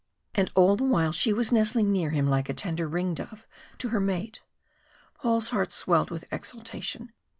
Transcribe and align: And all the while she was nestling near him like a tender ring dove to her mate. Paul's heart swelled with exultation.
And 0.33 0.49
all 0.55 0.75
the 0.77 0.83
while 0.83 1.11
she 1.11 1.31
was 1.31 1.51
nestling 1.51 1.91
near 1.91 2.09
him 2.09 2.27
like 2.27 2.49
a 2.49 2.55
tender 2.55 2.87
ring 2.87 3.13
dove 3.13 3.45
to 3.77 3.89
her 3.89 3.99
mate. 3.99 4.41
Paul's 5.13 5.49
heart 5.49 5.71
swelled 5.71 6.09
with 6.09 6.25
exultation. 6.31 7.13